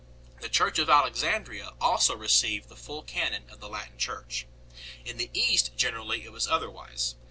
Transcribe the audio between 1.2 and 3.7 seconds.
andria also received the full canon of the